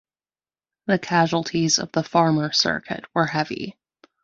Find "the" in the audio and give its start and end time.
0.87-0.97, 1.91-2.01